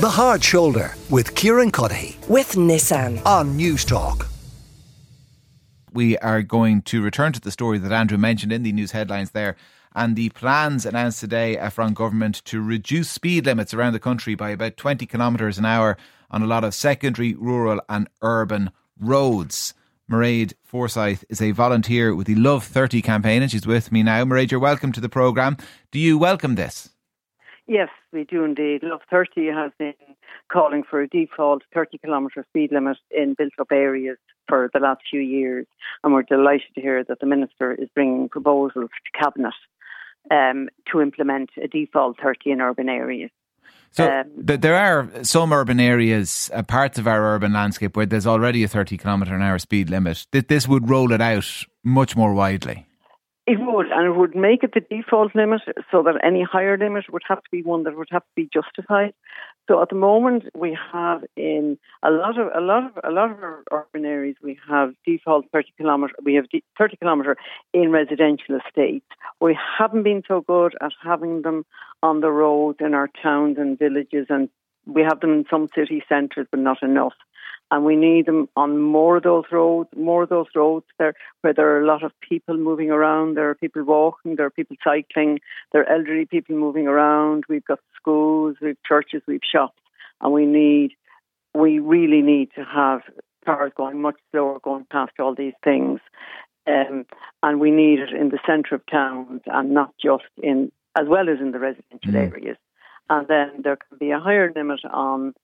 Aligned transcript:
The 0.00 0.08
Hard 0.08 0.42
Shoulder 0.42 0.96
with 1.10 1.34
Kieran 1.34 1.70
Cuddihy 1.70 2.26
with 2.26 2.52
Nissan. 2.52 3.20
on 3.26 3.58
Newstalk. 3.58 4.26
we 5.92 6.16
are 6.16 6.40
going 6.40 6.80
to 6.80 7.02
return 7.02 7.34
to 7.34 7.40
the 7.40 7.50
story 7.50 7.76
that 7.76 7.92
Andrew 7.92 8.16
mentioned 8.16 8.50
in 8.50 8.62
the 8.62 8.72
news 8.72 8.92
headlines 8.92 9.32
there 9.32 9.56
and 9.94 10.16
the 10.16 10.30
plans 10.30 10.86
announced 10.86 11.20
today 11.20 11.58
from 11.68 11.92
government 11.92 12.42
to 12.46 12.62
reduce 12.62 13.10
speed 13.10 13.44
limits 13.44 13.74
around 13.74 13.92
the 13.92 13.98
country 14.00 14.34
by 14.34 14.48
about 14.48 14.78
20 14.78 15.04
kilometres 15.04 15.58
an 15.58 15.66
hour 15.66 15.98
on 16.30 16.42
a 16.42 16.46
lot 16.46 16.64
of 16.64 16.72
secondary, 16.72 17.34
rural 17.34 17.82
and 17.90 18.08
urban 18.22 18.70
roads. 18.98 19.74
Mairead 20.10 20.54
Forsythe 20.64 21.24
is 21.28 21.42
a 21.42 21.50
volunteer 21.50 22.14
with 22.14 22.26
the 22.26 22.36
Love 22.36 22.64
30 22.64 23.02
campaign 23.02 23.42
and 23.42 23.50
she's 23.50 23.66
with 23.66 23.92
me 23.92 24.02
now. 24.02 24.24
Mairead, 24.24 24.50
you're 24.50 24.60
welcome 24.60 24.92
to 24.92 25.00
the 25.02 25.10
programme. 25.10 25.58
Do 25.90 25.98
you 25.98 26.16
welcome 26.16 26.54
this? 26.54 26.88
Yes, 27.70 27.90
we 28.12 28.24
do 28.24 28.42
indeed. 28.42 28.82
Love 28.82 29.02
30 29.08 29.46
has 29.46 29.70
been 29.78 29.94
calling 30.52 30.82
for 30.82 31.00
a 31.00 31.08
default 31.08 31.62
30 31.72 31.98
kilometre 31.98 32.44
speed 32.48 32.72
limit 32.72 32.96
in 33.12 33.34
built 33.38 33.52
up 33.60 33.70
areas 33.70 34.18
for 34.48 34.68
the 34.74 34.80
last 34.80 35.02
few 35.08 35.20
years. 35.20 35.68
And 36.02 36.12
we're 36.12 36.24
delighted 36.24 36.74
to 36.74 36.80
hear 36.80 37.04
that 37.04 37.20
the 37.20 37.26
Minister 37.26 37.72
is 37.72 37.88
bringing 37.94 38.28
proposals 38.28 38.90
to 38.90 39.16
Cabinet 39.16 39.54
um, 40.32 40.68
to 40.90 41.00
implement 41.00 41.50
a 41.62 41.68
default 41.68 42.16
30 42.20 42.50
in 42.50 42.60
urban 42.60 42.88
areas. 42.88 43.30
So 43.92 44.10
Um, 44.10 44.32
there 44.34 44.74
are 44.74 45.08
some 45.22 45.52
urban 45.52 45.78
areas, 45.78 46.50
uh, 46.52 46.64
parts 46.64 46.98
of 46.98 47.06
our 47.06 47.22
urban 47.36 47.52
landscape 47.52 47.96
where 47.96 48.06
there's 48.06 48.26
already 48.26 48.64
a 48.64 48.68
30 48.68 48.98
kilometre 48.98 49.32
an 49.32 49.42
hour 49.42 49.60
speed 49.60 49.90
limit. 49.90 50.26
This 50.32 50.66
would 50.66 50.90
roll 50.90 51.12
it 51.12 51.20
out 51.20 51.46
much 51.84 52.16
more 52.16 52.34
widely. 52.34 52.89
It 53.50 53.58
would, 53.58 53.86
and 53.90 54.06
it 54.06 54.16
would 54.16 54.36
make 54.36 54.62
it 54.62 54.74
the 54.74 54.80
default 54.80 55.34
limit 55.34 55.62
so 55.90 56.04
that 56.04 56.20
any 56.22 56.44
higher 56.44 56.78
limit 56.78 57.06
would 57.12 57.24
have 57.26 57.42
to 57.42 57.50
be 57.50 57.64
one 57.64 57.82
that 57.82 57.96
would 57.96 58.06
have 58.12 58.22
to 58.22 58.34
be 58.36 58.48
justified. 58.54 59.12
So 59.68 59.82
at 59.82 59.88
the 59.88 59.96
moment, 59.96 60.44
we 60.54 60.78
have 60.92 61.24
in 61.36 61.76
a 62.04 62.12
lot 62.12 62.38
of 62.38 62.46
a 62.54 62.60
lot 62.60 62.84
of 62.86 62.92
a 63.02 63.10
lot 63.10 63.32
of 63.32 63.38
urban 63.72 64.04
areas, 64.04 64.36
we 64.40 64.56
have 64.68 64.94
default 65.04 65.46
thirty 65.52 65.72
kilometre. 65.76 66.14
We 66.22 66.34
have 66.34 66.46
thirty 66.78 66.96
kilometre 66.96 67.36
in 67.74 67.90
residential 67.90 68.60
estates. 68.64 69.10
We 69.40 69.58
haven't 69.78 70.04
been 70.04 70.22
so 70.28 70.42
good 70.42 70.76
at 70.80 70.92
having 71.02 71.42
them 71.42 71.66
on 72.04 72.20
the 72.20 72.30
roads 72.30 72.78
in 72.80 72.94
our 72.94 73.10
towns 73.20 73.58
and 73.58 73.76
villages, 73.76 74.26
and 74.28 74.48
we 74.86 75.02
have 75.02 75.18
them 75.18 75.32
in 75.32 75.44
some 75.50 75.66
city 75.74 76.04
centres, 76.08 76.46
but 76.52 76.60
not 76.60 76.84
enough 76.84 77.14
and 77.70 77.84
we 77.84 77.96
need 77.96 78.26
them 78.26 78.48
on 78.56 78.78
more 78.80 79.16
of 79.16 79.22
those 79.22 79.44
roads, 79.52 79.88
more 79.96 80.24
of 80.24 80.28
those 80.28 80.46
roads 80.54 80.86
there 80.98 81.14
where 81.42 81.54
there 81.54 81.68
are 81.68 81.80
a 81.80 81.86
lot 81.86 82.02
of 82.02 82.12
people 82.20 82.56
moving 82.56 82.90
around, 82.90 83.36
there 83.36 83.48
are 83.48 83.54
people 83.54 83.84
walking, 83.84 84.36
there 84.36 84.46
are 84.46 84.50
people 84.50 84.76
cycling, 84.82 85.38
there 85.72 85.82
are 85.82 85.92
elderly 85.92 86.26
people 86.26 86.56
moving 86.56 86.86
around, 86.86 87.44
we've 87.48 87.64
got 87.64 87.78
schools, 87.94 88.56
we've 88.60 88.82
churches, 88.84 89.22
we've 89.26 89.40
shops, 89.50 89.80
and 90.20 90.32
we 90.32 90.46
need 90.46 90.92
we 91.54 91.78
really 91.80 92.22
need 92.22 92.48
to 92.54 92.64
have 92.64 93.00
cars 93.44 93.72
going 93.76 94.00
much 94.00 94.16
slower 94.30 94.58
going 94.60 94.86
past 94.90 95.12
all 95.18 95.34
these 95.34 95.54
things. 95.64 96.00
Um, 96.66 97.06
and 97.42 97.58
we 97.58 97.70
need 97.70 97.98
it 97.98 98.10
in 98.10 98.28
the 98.28 98.38
centre 98.46 98.74
of 98.74 98.86
towns 98.86 99.40
and 99.46 99.70
not 99.72 99.92
just 100.00 100.24
in 100.42 100.70
as 100.98 101.06
well 101.08 101.28
as 101.28 101.40
in 101.40 101.52
the 101.52 101.58
residential 101.58 102.12
Mm. 102.12 102.32
areas. 102.32 102.56
And 103.08 103.26
then 103.26 103.62
there 103.62 103.76
can 103.76 103.98
be 103.98 104.10
a 104.10 104.20
higher 104.20 104.52
limit 104.54 104.80
on 104.84 105.34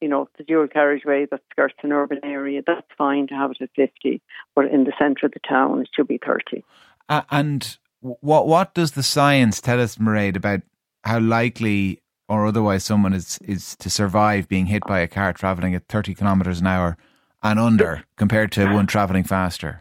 you 0.00 0.08
know, 0.08 0.28
the 0.38 0.44
dual 0.44 0.68
carriageway 0.68 1.26
that 1.30 1.40
skirts 1.50 1.74
an 1.82 1.92
urban 1.92 2.20
area, 2.22 2.62
that's 2.66 2.86
fine 2.96 3.26
to 3.28 3.34
have 3.34 3.52
it 3.52 3.62
at 3.62 3.70
50, 3.76 4.20
but 4.54 4.66
in 4.66 4.84
the 4.84 4.92
centre 4.98 5.26
of 5.26 5.32
the 5.32 5.40
town, 5.48 5.80
it 5.80 5.88
should 5.94 6.08
be 6.08 6.18
30. 6.24 6.64
Uh, 7.08 7.22
and 7.30 7.78
what 8.00 8.46
what 8.46 8.74
does 8.74 8.92
the 8.92 9.02
science 9.02 9.60
tell 9.60 9.80
us, 9.80 9.96
Mairead, 9.96 10.36
about 10.36 10.60
how 11.04 11.18
likely 11.18 12.02
or 12.28 12.46
otherwise 12.46 12.84
someone 12.84 13.12
is, 13.12 13.38
is 13.44 13.76
to 13.76 13.88
survive 13.88 14.48
being 14.48 14.66
hit 14.66 14.82
by 14.86 15.00
a 15.00 15.08
car 15.08 15.32
travelling 15.32 15.74
at 15.74 15.86
30 15.88 16.14
kilometres 16.14 16.60
an 16.60 16.66
hour 16.66 16.96
and 17.42 17.60
under 17.60 18.02
compared 18.16 18.50
to 18.52 18.66
one 18.72 18.86
travelling 18.86 19.22
faster? 19.22 19.80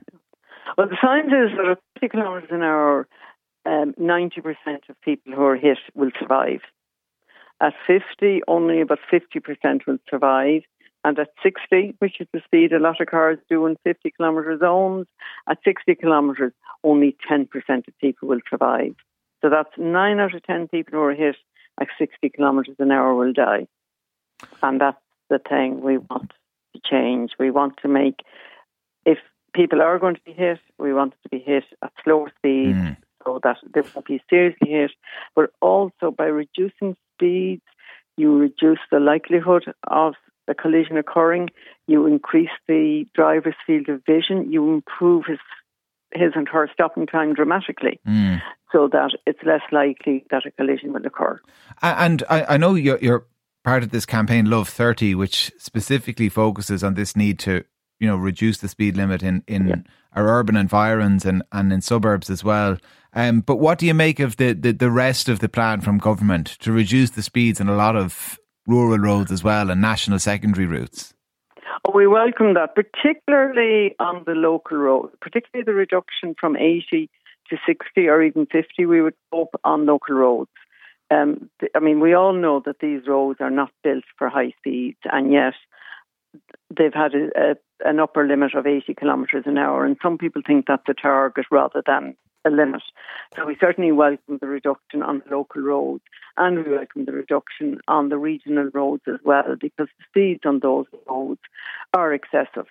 Well, 0.78 0.88
the 0.88 0.98
science 1.02 1.28
is 1.28 1.58
that 1.58 1.72
at 1.72 1.80
30 2.02 2.12
kilometres 2.12 2.50
an 2.52 2.62
hour, 2.62 3.08
um, 3.66 3.94
90% 4.00 4.90
of 4.90 5.02
people 5.02 5.34
who 5.34 5.44
are 5.44 5.56
hit 5.56 5.80
will 5.96 6.12
survive. 6.20 6.62
At 7.62 7.74
50, 7.88 8.42
only 8.48 8.82
about 8.82 9.00
50% 9.12 9.88
will 9.88 9.98
survive. 10.10 10.64
And 11.04 11.20
at 11.20 11.30
60, 11.44 11.96
which 12.00 12.20
is 12.20 12.28
the 12.34 12.42
speed 12.44 12.74
a 12.74 12.80
lot 12.80 13.00
of 13.00 13.08
cars 13.08 13.38
do 13.50 13.66
in 13.68 13.78
50 13.84 14.12
kilometre 14.18 14.58
zones, 14.58 15.06
at 15.48 15.60
60 15.64 15.96
kilometres, 15.96 16.52
only 16.84 17.16
10% 17.30 17.48
of 17.88 17.98
people 18.02 18.28
will 18.28 18.40
survive. 18.50 18.96
So 19.42 19.50
that's 19.50 19.70
9 19.78 20.20
out 20.20 20.34
of 20.34 20.44
10 20.44 20.68
people 20.70 20.94
who 20.94 21.04
are 21.04 21.14
hit 21.14 21.36
at 21.80 21.88
60 22.00 22.30
kilometres 22.30 22.76
an 22.80 22.92
hour 22.92 23.14
will 23.14 23.34
die. 23.34 23.68
And 24.64 24.82
that's 24.82 24.98
the 25.30 25.40
thing 25.40 25.82
we 25.82 26.00
want 26.00 26.32
to 26.74 26.82
change. 26.84 27.32
We 27.38 27.52
want 27.52 27.76
to 27.84 27.88
make, 27.88 28.22
if 29.06 29.20
people 29.54 29.82
are 29.82 30.00
going 30.00 30.16
to 30.16 30.22
be 30.26 30.34
hit, 30.34 30.60
we 30.80 30.94
want 30.94 31.12
them 31.12 31.20
to 31.24 31.30
be 31.30 31.40
hit 31.40 31.66
at 31.84 31.92
slower 32.04 32.32
speeds 32.38 32.78
Mm. 32.78 32.98
So 33.26 33.40
that 33.44 33.58
they 33.74 33.82
won't 33.94 34.06
be 34.08 34.22
seriously 34.30 34.70
hit. 34.70 34.92
But 35.36 35.52
also 35.62 36.12
by 36.16 36.26
reducing 36.26 36.96
speeds, 37.14 37.64
you 38.18 38.38
reduce 38.38 38.80
the 38.92 39.00
likelihood 39.00 39.66
of 39.88 40.14
a 40.48 40.54
collision 40.54 40.98
occurring. 40.98 41.50
You 41.88 42.06
increase 42.06 42.50
the 42.68 43.06
driver's 43.14 43.56
field 43.66 43.90
of 43.90 44.02
vision. 44.06 44.52
You 44.52 44.74
improve 44.74 45.26
his 45.28 45.40
his 46.14 46.32
and 46.36 46.48
her 46.48 46.70
stopping 46.72 47.08
time 47.08 47.34
dramatically, 47.34 48.00
Mm. 48.08 48.42
so 48.72 48.88
that 48.88 49.12
it's 49.26 49.40
less 49.44 49.64
likely 49.74 50.24
that 50.32 50.46
a 50.46 50.52
collision 50.52 50.94
will 50.94 51.06
occur. 51.06 51.42
And 51.82 52.24
I, 52.30 52.54
I 52.54 52.58
know 52.58 52.76
you're, 52.76 53.00
you're 53.02 53.26
part 53.66 53.84
of 53.84 53.90
this 53.90 54.06
campaign, 54.06 54.50
Love 54.50 54.70
30, 54.70 55.14
which 55.16 55.52
specifically 55.58 56.30
focuses 56.30 56.86
on 56.86 56.94
this 56.94 57.18
need 57.18 57.38
to, 57.40 57.66
you 58.00 58.08
know, 58.08 58.16
reduce 58.16 58.58
the 58.58 58.68
speed 58.68 58.98
limit 58.98 59.24
in, 59.24 59.44
in 59.48 59.68
Yeah. 59.68 59.76
our 60.16 60.28
urban 60.28 60.56
environs 60.56 61.26
and, 61.26 61.44
and 61.52 61.72
in 61.72 61.82
suburbs 61.82 62.30
as 62.30 62.44
well. 62.44 62.78
Um, 63.14 63.42
but 63.42 63.58
what 63.58 63.78
do 63.80 63.86
you 63.86 63.94
make 63.94 64.20
of 64.20 64.38
the, 64.38 64.54
the, 64.54 64.74
the 64.74 64.92
rest 64.92 65.30
of 65.30 65.40
the 65.40 65.48
plan 65.50 65.82
from 65.82 65.98
government 65.98 66.48
to 66.60 66.72
reduce 66.72 67.12
the 67.12 67.22
speeds 67.24 67.60
in 67.62 67.70
a 67.70 67.76
lot 67.76 67.96
of 67.96 68.38
rural 68.68 68.98
roads 69.00 69.32
as 69.32 69.44
well 69.44 69.70
and 69.70 69.80
national 69.82 70.20
secondary 70.20 70.66
routes? 70.66 71.14
We 71.94 72.08
welcome 72.08 72.56
that, 72.56 72.76
particularly 72.76 73.96
on 74.00 74.24
the 74.26 74.34
local 74.34 74.78
roads, 74.78 75.14
particularly 75.22 75.64
the 75.66 75.74
reduction 75.74 76.36
from 76.40 76.58
80 76.58 77.10
to 77.50 77.58
60 77.66 78.08
or 78.08 78.24
even 78.24 78.48
50, 78.48 78.86
we 78.86 79.02
would 79.02 79.14
hope 79.32 79.56
on 79.64 79.86
local 79.86 80.16
roads. 80.16 80.50
Um, 81.12 81.50
th- 81.60 81.72
I 81.76 81.80
mean, 81.80 82.00
we 82.00 82.14
all 82.14 82.34
know 82.34 82.62
that 82.66 82.80
these 82.80 83.02
roads 83.08 83.40
are 83.40 83.52
not 83.52 83.70
built 83.84 84.04
for 84.18 84.28
high 84.30 84.54
speeds, 84.58 84.98
and 85.06 85.32
yet 85.32 85.54
they've 86.76 86.94
had 86.94 87.14
a, 87.14 87.52
a, 87.52 87.56
an 87.84 88.00
upper 88.00 88.26
limit 88.26 88.56
of 88.56 88.68
80 88.68 88.94
kilometres 88.96 89.44
an 89.46 89.58
hour, 89.58 89.86
and 89.86 89.98
some 90.02 90.18
people 90.18 90.42
think 90.46 90.66
that's 90.68 90.88
a 90.88 90.94
target 90.94 91.46
rather 91.52 91.84
than 91.86 92.16
a 92.46 92.50
limit. 92.50 92.84
So 93.36 93.46
we 93.46 93.58
certainly 93.60 93.92
welcome 93.92 94.38
the 94.40 94.48
reduction 94.48 95.02
on 95.02 95.22
the 95.26 95.36
local 95.36 95.62
roads, 95.62 96.04
and 96.38 96.64
we 96.64 96.72
welcome 96.72 97.06
the 97.06 97.12
reduction 97.12 97.80
on 97.88 98.10
the 98.10 98.18
regional 98.18 98.70
roads 98.74 99.04
as 99.08 99.20
well, 99.24 99.56
because 99.60 99.88
the 99.98 100.06
speeds 100.10 100.42
on 100.46 100.60
those 100.60 100.86
roads 101.08 101.42
are 101.94 102.14
excessive. 102.14 102.68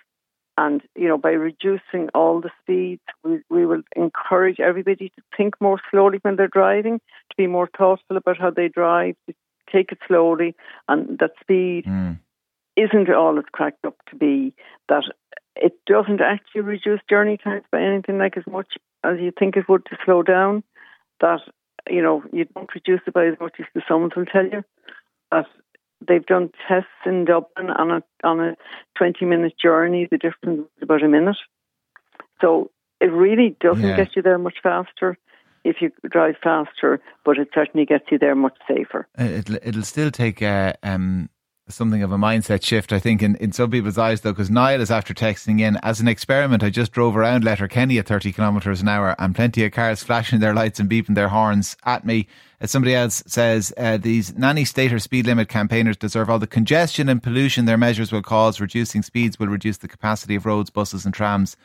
And, 0.57 0.81
you 0.95 1.09
know, 1.09 1.17
by 1.17 1.31
reducing 1.31 2.07
all 2.13 2.39
the 2.39 2.51
speeds, 2.61 3.01
we, 3.25 3.41
we 3.49 3.65
will 3.65 3.81
encourage 3.95 4.61
everybody 4.61 5.09
to 5.09 5.21
think 5.35 5.59
more 5.59 5.81
slowly 5.91 6.19
when 6.21 6.37
they're 6.37 6.47
driving, 6.47 6.99
to 6.99 7.35
be 7.37 7.47
more 7.47 7.69
thoughtful 7.77 8.15
about 8.15 8.37
how 8.37 8.51
they 8.51 8.69
drive, 8.69 9.15
to 9.27 9.35
take 9.69 9.91
it 9.91 9.97
slowly, 10.07 10.55
and 10.87 11.19
that 11.19 11.31
speed 11.41 11.85
Mm. 11.85 12.19
Isn't 12.75 13.09
all 13.09 13.37
it's 13.39 13.49
cracked 13.51 13.85
up 13.85 13.95
to 14.09 14.15
be. 14.15 14.53
That 14.89 15.03
it 15.55 15.73
doesn't 15.85 16.21
actually 16.21 16.61
reduce 16.61 16.99
journey 17.09 17.37
times 17.37 17.63
by 17.71 17.81
anything 17.81 18.17
like 18.17 18.37
as 18.37 18.45
much 18.47 18.73
as 19.03 19.19
you 19.19 19.31
think 19.37 19.55
it 19.55 19.69
would 19.69 19.85
to 19.85 19.97
slow 20.03 20.23
down. 20.23 20.63
That 21.21 21.39
you 21.89 22.01
know 22.01 22.23
you 22.31 22.45
don't 22.45 22.73
reduce 22.73 23.01
it 23.07 23.13
by 23.13 23.27
as 23.27 23.39
much 23.39 23.55
as 23.59 23.65
the 23.73 23.81
sums 23.87 24.13
will 24.15 24.25
tell 24.25 24.45
you. 24.45 24.63
That 25.31 25.45
they've 26.05 26.25
done 26.25 26.51
tests 26.67 26.89
in 27.05 27.25
Dublin 27.25 27.69
on 27.69 27.91
a 27.91 28.03
on 28.23 28.39
a 28.39 28.55
twenty 28.97 29.25
minute 29.25 29.53
journey. 29.61 30.07
The 30.09 30.17
difference 30.17 30.67
is 30.77 30.83
about 30.83 31.03
a 31.03 31.07
minute. 31.07 31.37
So 32.41 32.71
it 32.99 33.11
really 33.11 33.55
doesn't 33.61 33.83
Yeah. 33.87 33.95
get 33.95 34.15
you 34.15 34.21
there 34.21 34.37
much 34.37 34.57
faster 34.61 35.17
if 35.63 35.77
you 35.81 35.91
drive 36.09 36.35
faster, 36.43 37.01
but 37.23 37.37
it 37.37 37.49
certainly 37.53 37.85
gets 37.85 38.05
you 38.11 38.19
there 38.19 38.35
much 38.35 38.57
safer. 38.67 39.07
Uh, 39.19 39.23
It'll, 39.23 39.55
it'll 39.63 39.81
still 39.83 40.11
take 40.11 40.41
uh, 40.41 40.73
um, 40.83 41.29
something 41.67 42.03
of 42.03 42.11
a 42.11 42.17
mindset 42.17 42.63
shift, 42.63 42.93
I 42.93 42.99
think, 42.99 43.23
in, 43.23 43.35
in 43.37 43.51
some 43.51 43.71
people's 43.71 43.97
eyes, 43.97 44.21
though, 44.21 44.31
because 44.31 44.51
Niall 44.51 44.81
is 44.81 44.91
after 44.91 45.15
texting 45.15 45.59
in. 45.59 45.77
As 45.77 45.99
an 45.99 46.07
experiment, 46.07 46.61
I 46.61 46.69
just 46.69 46.91
drove 46.91 47.17
around 47.17 47.43
Letterkenny 47.43 47.97
at 47.97 48.05
30 48.05 48.33
kilometres 48.33 48.81
an 48.81 48.87
hour 48.87 49.15
and 49.17 49.33
plenty 49.33 49.65
of 49.65 49.71
cars 49.71 50.03
flashing 50.03 50.39
their 50.39 50.53
lights 50.53 50.79
and 50.79 50.87
beeping 50.87 51.15
their 51.15 51.29
horns 51.29 51.75
at 51.83 52.05
me. 52.05 52.27
As 52.61 52.69
somebody 52.69 52.93
else 52.93 53.23
says, 53.25 53.73
uh, 53.77 53.97
these 53.97 54.35
nanny 54.37 54.63
state 54.63 54.93
or 54.93 54.99
speed 54.99 55.25
limit 55.25 55.49
campaigners 55.49 55.97
deserve 55.97 56.29
all 56.29 56.37
the 56.37 56.45
congestion 56.45 57.09
and 57.09 57.23
pollution 57.23 57.65
their 57.65 57.77
measures 57.79 58.11
will 58.11 58.21
cause. 58.21 58.61
Reducing 58.61 59.01
speeds 59.01 59.39
will 59.39 59.47
reduce 59.47 59.77
the 59.77 59.87
capacity 59.87 60.35
of 60.35 60.45
roads, 60.45 60.69
buses, 60.69 61.03
and 61.03 61.15
trams 61.15 61.57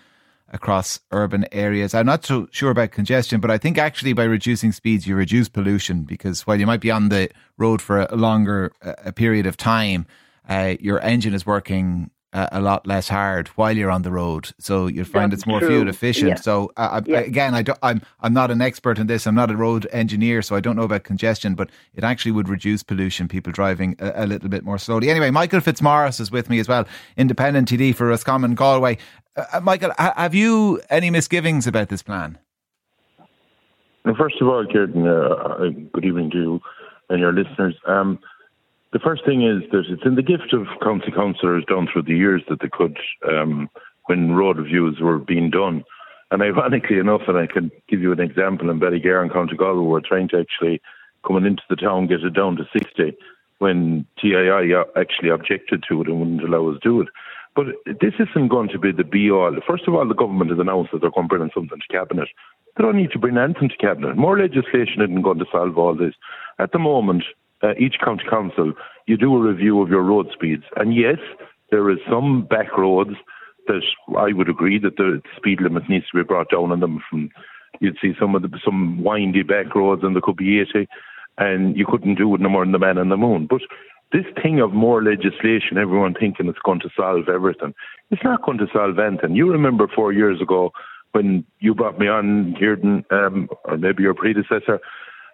across 0.51 1.01
urban 1.13 1.47
areas. 1.53 1.95
I'm 1.95 2.07
not 2.07 2.25
so 2.25 2.49
sure 2.51 2.71
about 2.71 2.91
congestion, 2.91 3.41
but 3.41 3.51
I 3.51 3.59
think 3.59 3.79
actually 3.79 4.13
by 4.13 4.25
reducing 4.25 4.73
speeds, 4.73 5.07
you 5.07 5.15
reduce 5.15 5.49
pollution 5.49 6.03
because 6.03 6.47
while 6.47 6.59
you 6.59 6.67
might 6.67 6.81
be 6.81 6.91
on 6.91 7.09
the 7.09 7.31
road 7.57 7.81
for 7.81 8.01
a 8.01 8.17
longer 8.17 8.73
a 8.83 9.13
period 9.13 9.47
of 9.47 9.57
time, 9.57 10.07
uh, 10.49 10.75
your 10.81 11.01
engine 11.01 11.35
is 11.35 11.47
working 11.47 12.11
a 12.33 12.61
lot 12.61 12.87
less 12.87 13.09
hard 13.09 13.49
while 13.49 13.77
you're 13.77 13.91
on 13.91 14.03
the 14.03 14.11
road, 14.13 14.51
so 14.59 14.87
you'll 14.87 15.05
find 15.05 15.33
That's 15.33 15.43
it's 15.43 15.47
more 15.49 15.59
true. 15.59 15.69
fuel 15.69 15.89
efficient. 15.89 16.29
Yeah. 16.29 16.35
So 16.37 16.71
uh, 16.77 17.01
I, 17.05 17.11
Yeah. 17.11 17.19
again, 17.21 17.55
I 17.57 17.63
don't, 17.63 17.79
I'm 17.83 18.03
I'm 18.21 18.33
not 18.33 18.51
an 18.53 18.61
expert 18.63 18.99
in 19.01 19.09
this. 19.09 19.27
I'm 19.27 19.35
not 19.35 19.51
a 19.51 19.57
road 19.57 19.87
engineer, 19.93 20.41
so 20.43 20.55
I 20.55 20.61
don't 20.61 20.77
know 20.77 20.85
about 20.85 21.03
congestion. 21.03 21.55
But 21.55 21.71
it 21.95 22.05
actually 22.05 22.33
would 22.33 22.49
reduce 22.49 22.83
pollution. 22.85 23.27
People 23.27 23.53
driving 23.53 23.97
a, 23.99 24.13
a 24.25 24.27
little 24.27 24.49
bit 24.49 24.63
more 24.63 24.79
slowly. 24.79 25.11
Anyway, 25.11 25.31
Michael 25.31 25.61
Fitzmaurice 25.61 26.21
is 26.21 26.31
with 26.31 26.49
me 26.49 26.61
as 26.61 26.69
well, 26.69 26.87
independent 27.17 27.69
TD 27.69 27.95
for 27.95 28.07
Roscommon 28.07 28.55
Galway. 28.55 28.99
Uh, 29.37 29.45
uh, 29.55 29.61
Michael, 29.61 29.91
ha- 29.99 30.15
have 30.17 30.35
you 30.35 30.81
any 30.89 31.11
misgivings 31.11 31.67
about 31.67 31.89
this 31.89 32.03
plan? 32.03 32.39
Well, 34.05 34.15
first 34.17 34.37
of 34.41 34.49
all, 34.49 34.65
Kieran, 34.67 35.07
uh, 35.07 35.11
uh, 35.11 35.69
good 35.93 36.05
evening 36.05 36.31
to 36.31 36.37
you 36.39 36.61
and 37.11 37.21
your 37.21 37.33
listeners. 37.33 37.75
Um, 37.87 38.19
the 38.93 38.99
first 38.99 39.25
thing 39.25 39.43
is 39.43 39.63
that 39.71 39.85
it's 39.89 40.05
in 40.05 40.17
the 40.17 40.23
gift 40.23 40.53
of 40.53 40.67
county 40.83 41.13
councillors 41.13 41.65
down 41.69 41.89
through 41.91 42.03
the 42.03 42.17
years 42.17 42.43
that 42.49 42.61
they 42.61 42.69
could, 42.69 42.99
um, 43.29 43.71
when 44.07 44.33
road 44.33 44.59
reviews 44.59 44.99
were 45.01 45.19
being 45.19 45.51
done. 45.51 45.85
And 46.33 46.43
ironically 46.43 46.99
enough, 46.99 47.23
and 47.27 47.39
I 47.39 47.47
can 47.47 47.71
give 47.89 48.01
you 48.01 48.13
an 48.13 48.21
example, 48.21 48.71
in 48.71 48.81
Ballygar 48.81 49.23
and 49.23 49.33
County 49.33 49.57
Galway 49.57 49.81
we 49.81 49.87
were 49.87 50.01
trying 50.01 50.29
to 50.29 50.39
actually, 50.39 50.81
coming 51.27 51.47
into 51.47 51.63
the 51.69 51.77
town, 51.77 52.07
get 52.07 52.23
it 52.23 52.35
down 52.35 52.57
to 52.57 52.65
60 52.73 53.17
when 53.59 54.07
TII 54.21 54.75
actually 54.97 55.29
objected 55.29 55.85
to 55.89 56.01
it 56.01 56.09
and 56.09 56.19
wouldn't 56.19 56.43
allow 56.43 56.69
us 56.71 56.81
to 56.81 56.89
do 56.89 57.01
it. 57.03 57.09
But 57.55 57.67
this 57.85 58.15
isn't 58.19 58.49
going 58.49 58.69
to 58.69 58.79
be 58.79 58.93
the 58.93 59.05
be 59.05 59.31
all. 59.31 59.55
First 59.67 59.87
of 59.87 59.95
all, 59.95 60.07
the 60.07 60.15
government 60.15 60.51
has 60.51 60.59
announced 60.59 60.93
that 60.93 61.01
they're 61.01 61.11
going 61.11 61.29
to 61.29 61.37
bring 61.37 61.51
something 61.53 61.79
to 61.79 61.93
cabinet. 61.93 62.29
They 62.77 62.83
don't 62.83 62.97
need 62.97 63.11
to 63.11 63.19
bring 63.19 63.37
anything 63.37 63.69
to 63.69 63.77
cabinet. 63.77 64.17
More 64.17 64.39
legislation 64.39 65.03
isn't 65.03 65.23
going 65.23 65.41
to 65.41 65.47
solve 65.51 65.77
all 65.77 65.95
this. 65.95 66.15
At 66.59 66.73
the 66.73 66.79
moment, 66.79 67.25
uh, 67.63 67.75
each 67.79 67.97
county 68.05 68.25
council, 68.29 68.73
you 69.07 69.17
do 69.17 69.35
a 69.35 69.41
review 69.41 69.81
of 69.83 69.89
your 69.89 70.03
road 70.03 70.29
speeds, 70.33 70.65
and 70.77 70.95
yes, 70.95 71.19
there 71.71 71.91
is 71.91 71.99
some 72.11 72.47
back 72.47 72.77
roads 72.77 73.17
that 73.67 73.83
I 74.17 74.33
would 74.33 74.49
agree 74.49 74.79
that 74.79 74.97
the 74.97 75.23
speed 75.37 75.61
limit 75.61 75.89
needs 75.89 76.07
to 76.11 76.19
be 76.19 76.25
brought 76.25 76.51
down 76.51 76.73
on 76.73 76.81
them. 76.81 77.03
From 77.09 77.31
you'd 77.81 77.99
see 78.03 78.13
some 78.19 78.35
of 78.35 78.43
the 78.43 78.51
some 78.65 79.03
windy 79.03 79.43
back 79.43 79.75
roads, 79.75 80.03
and 80.03 80.15
there 80.15 80.23
could 80.23 80.37
be 80.37 80.61
eighty, 80.61 80.89
and 81.39 81.77
you 81.77 81.87
couldn't 81.87 82.17
do 82.17 82.35
it 82.35 82.41
no 82.41 82.49
more 82.49 82.65
than 82.65 82.73
the 82.73 82.79
man 82.79 82.99
on 82.99 83.09
the 83.09 83.17
moon. 83.17 83.47
But 83.49 83.63
this 84.13 84.25
thing 84.43 84.61
of 84.61 84.73
more 84.73 85.03
legislation, 85.03 85.79
everyone 85.79 86.15
thinking 86.15 86.49
it's 86.49 86.59
going 86.65 86.81
to 86.81 86.91
solve 86.97 87.29
everything, 87.29 87.75
it's 88.11 88.25
not 88.25 88.43
going 88.43 88.59
to 88.59 88.67
solve 88.73 88.99
anything. 88.99 89.37
You 89.37 89.51
remember 89.51 89.87
four 89.87 90.13
years 90.13 90.41
ago 90.41 90.73
when 91.13 91.45
you 91.61 91.75
brought 91.75 91.99
me 91.99 92.09
on, 92.09 92.55
Kieran, 92.59 93.05
um, 93.11 93.49
or 93.65 93.77
maybe 93.77 94.03
your 94.03 94.15
predecessor, 94.15 94.81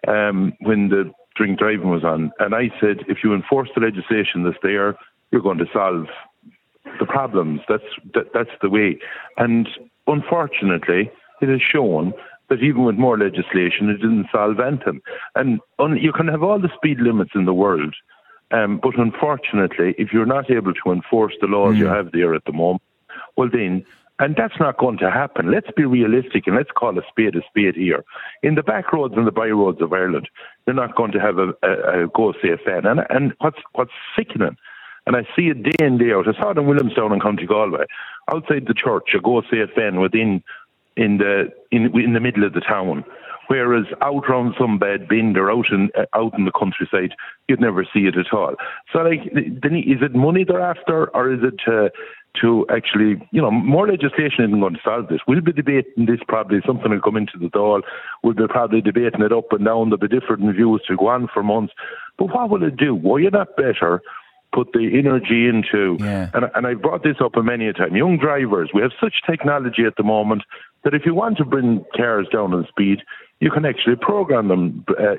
um, 0.07 0.53
when 0.61 0.89
the 0.89 1.11
drink 1.37 1.59
driving 1.59 1.89
was 1.89 2.03
on, 2.03 2.31
and 2.39 2.55
I 2.55 2.69
said, 2.81 2.97
if 3.07 3.19
you 3.23 3.33
enforce 3.33 3.69
the 3.75 3.81
legislation 3.81 4.43
that's 4.43 4.57
there, 4.63 4.97
you're 5.31 5.41
going 5.41 5.59
to 5.59 5.67
solve 5.71 6.07
the 6.99 7.05
problems. 7.05 7.61
That's 7.69 7.83
that, 8.13 8.33
that's 8.33 8.55
the 8.61 8.69
way. 8.69 8.97
And 9.37 9.67
unfortunately, 10.07 11.11
it 11.41 11.49
has 11.49 11.61
shown 11.61 12.13
that 12.49 12.63
even 12.63 12.83
with 12.85 12.95
more 12.95 13.17
legislation, 13.17 13.89
it 13.89 13.97
didn't 13.97 14.27
solve 14.31 14.59
anything. 14.59 15.01
And 15.35 15.59
un, 15.79 15.97
you 15.97 16.13
can 16.13 16.27
have 16.27 16.43
all 16.43 16.59
the 16.59 16.71
speed 16.75 16.99
limits 16.99 17.31
in 17.35 17.45
the 17.45 17.53
world, 17.53 17.93
um, 18.51 18.79
but 18.81 18.97
unfortunately, 18.97 19.93
if 19.97 20.13
you're 20.13 20.25
not 20.25 20.49
able 20.49 20.73
to 20.73 20.91
enforce 20.91 21.33
the 21.41 21.47
laws 21.47 21.77
you 21.77 21.87
have 21.87 22.11
there 22.13 22.33
at 22.33 22.45
the 22.45 22.53
moment, 22.53 22.81
well 23.35 23.49
then. 23.51 23.85
And 24.19 24.35
that's 24.35 24.59
not 24.59 24.77
going 24.79 24.97
to 24.97 25.11
happen. 25.11 25.51
Let's 25.51 25.69
be 25.75 25.85
realistic 25.85 26.47
and 26.47 26.55
let's 26.55 26.71
call 26.71 26.97
a 26.97 27.03
spade 27.07 27.35
a 27.35 27.41
spade 27.47 27.75
here. 27.75 28.03
In 28.41 28.55
the 28.55 28.63
back 28.63 28.91
roads 28.91 29.13
and 29.15 29.27
the 29.27 29.31
by 29.31 29.49
roads 29.49 29.81
of 29.81 29.93
Ireland, 29.93 30.27
they're 30.65 30.73
not 30.73 30.95
going 30.95 31.11
to 31.11 31.19
have 31.19 31.37
a, 31.37 31.49
a, 31.61 32.05
a 32.05 32.07
go 32.07 32.33
van. 32.41 32.85
And, 32.85 33.01
and 33.09 33.33
what's, 33.39 33.59
what's 33.73 33.91
sickening 34.15 34.57
and 35.07 35.15
I 35.15 35.23
see 35.35 35.47
it 35.47 35.63
day 35.63 35.85
in 35.85 35.97
day 35.97 36.11
out. 36.11 36.27
I 36.27 36.33
saw 36.33 36.51
it 36.51 36.57
in 36.57 36.67
Williamstown 36.67 37.13
and 37.13 37.21
County 37.21 37.45
Galway, 37.45 37.85
outside 38.29 38.65
the 38.67 38.73
church, 38.73 39.15
a 39.15 39.21
go 39.21 39.41
van 39.75 40.01
within 40.01 40.43
in 40.97 41.17
the 41.17 41.49
in 41.71 41.97
in 41.97 42.13
the 42.13 42.19
middle 42.19 42.43
of 42.43 42.53
the 42.53 42.59
town. 42.59 43.05
Whereas 43.47 43.85
out 44.01 44.27
round 44.27 44.55
some 44.59 44.77
bad 44.77 45.07
bend 45.07 45.37
or 45.37 45.49
out 45.49 45.71
in 45.71 45.89
uh, 45.97 46.05
out 46.13 46.37
in 46.37 46.43
the 46.43 46.51
countryside, 46.51 47.15
you'd 47.47 47.61
never 47.61 47.85
see 47.85 48.01
it 48.01 48.17
at 48.17 48.33
all. 48.33 48.55
So, 48.91 48.99
like, 48.99 49.21
is 49.27 50.01
it 50.01 50.13
money 50.13 50.43
they're 50.43 50.59
after, 50.59 51.07
or 51.15 51.31
is 51.31 51.39
it 51.41 51.61
uh, 51.65 51.87
to 52.41 52.65
actually, 52.69 53.21
you 53.31 53.41
know, 53.41 53.51
more 53.51 53.87
legislation 53.87 54.45
isn't 54.45 54.59
going 54.59 54.73
to 54.73 54.79
solve 54.83 55.07
this. 55.09 55.19
We'll 55.27 55.41
be 55.41 55.51
debating 55.51 56.05
this 56.05 56.19
probably. 56.27 56.59
Something 56.65 56.91
will 56.91 57.01
come 57.01 57.17
into 57.17 57.37
the 57.37 57.47
Dáil. 57.47 57.81
We'll 58.23 58.33
be 58.33 58.47
probably 58.47 58.81
debating 58.81 59.21
it 59.21 59.31
up 59.31 59.51
and 59.51 59.65
down. 59.65 59.89
There'll 59.89 59.97
be 59.97 60.07
different 60.07 60.55
views 60.55 60.81
to 60.87 60.95
go 60.95 61.07
on 61.07 61.27
for 61.33 61.43
months. 61.43 61.73
But 62.17 62.27
what 62.27 62.49
will 62.49 62.63
it 62.63 62.77
do? 62.77 62.95
Were 62.95 63.19
you 63.19 63.29
not 63.29 63.55
better? 63.55 64.01
put 64.53 64.71
the 64.73 64.89
energy 64.97 65.47
into. 65.47 65.97
Yeah. 65.99 66.29
And, 66.33 66.45
and 66.55 66.65
I've 66.65 66.81
brought 66.81 67.03
this 67.03 67.17
up 67.23 67.33
many 67.35 67.67
a 67.67 67.73
time. 67.73 67.95
Young 67.95 68.17
drivers, 68.17 68.71
we 68.73 68.81
have 68.81 68.91
such 68.99 69.15
technology 69.29 69.83
at 69.85 69.97
the 69.97 70.03
moment 70.03 70.43
that 70.83 70.93
if 70.93 71.05
you 71.05 71.13
want 71.13 71.37
to 71.37 71.45
bring 71.45 71.85
cars 71.95 72.27
down 72.31 72.53
in 72.53 72.65
speed, 72.67 72.99
you 73.39 73.51
can 73.51 73.65
actually 73.65 73.95
program 73.95 74.47
them 74.47 74.85
uh, 74.89 75.15